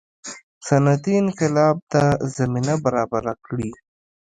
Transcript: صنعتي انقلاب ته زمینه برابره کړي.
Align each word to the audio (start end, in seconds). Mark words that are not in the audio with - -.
صنعتي 0.67 1.13
انقلاب 1.23 1.75
ته 1.91 2.03
زمینه 2.37 2.73
برابره 2.83 3.33
کړي. 3.45 3.69